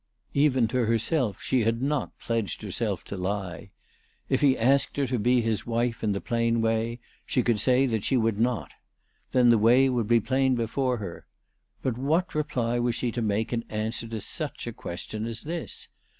Even 0.33 0.67
to 0.69 0.85
herself, 0.87 1.37
416 1.37 1.51
ALICE 1.61 1.61
DTJGDALE. 1.61 1.61
she 1.61 1.63
had 1.67 1.81
not 1.87 2.17
pledged 2.19 2.61
herself 2.63 3.03
to 3.03 3.15
lie. 3.15 3.69
If 4.29 4.41
lie 4.41 4.55
asked 4.55 4.97
her 4.97 5.05
to 5.05 5.19
be 5.19 5.41
his 5.41 5.67
wife 5.67 6.03
in 6.03 6.13
the 6.13 6.19
plain 6.19 6.59
way, 6.59 6.99
she 7.23 7.43
could 7.43 7.59
say 7.59 7.85
that 7.85 8.03
she 8.03 8.17
would 8.17 8.39
not. 8.39 8.71
Then 9.31 9.51
the 9.51 9.59
way 9.59 9.89
would 9.89 10.07
be 10.07 10.19
plain 10.19 10.55
before 10.55 10.97
her. 10.97 11.27
But 11.83 11.99
what 11.99 12.33
reply 12.33 12.79
was 12.79 12.95
she 12.95 13.11
to 13.11 13.21
make 13.21 13.53
in 13.53 13.63
answer 13.69 14.07
to 14.07 14.21
such 14.21 14.65
a 14.65 14.73
question 14.73 15.27
as 15.27 15.43
this? 15.43 15.87